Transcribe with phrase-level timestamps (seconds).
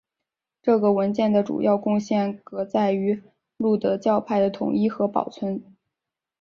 [0.63, 3.21] 这个文件的主要贡献革在于
[3.57, 5.61] 路德教派的统一和保存。